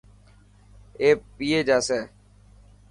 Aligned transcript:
اي 1.01 1.09
پئي 1.35 1.59
جاسي. 1.67 1.99